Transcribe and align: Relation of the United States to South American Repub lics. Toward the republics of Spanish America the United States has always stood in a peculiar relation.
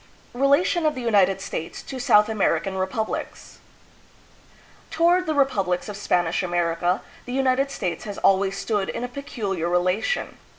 Relation 0.33 0.83
of 0.87 0.95
the 0.95 1.01
United 1.01 1.39
States 1.41 1.83
to 1.83 1.99
South 1.99 2.27
American 2.27 2.75
Repub 2.75 3.07
lics. 3.07 3.57
Toward 4.89 5.27
the 5.27 5.35
republics 5.35 5.87
of 5.87 5.95
Spanish 5.95 6.41
America 6.41 7.03
the 7.25 7.33
United 7.33 7.69
States 7.69 8.05
has 8.05 8.17
always 8.17 8.57
stood 8.57 8.89
in 8.89 9.03
a 9.03 9.07
peculiar 9.07 9.69
relation. 9.69 10.39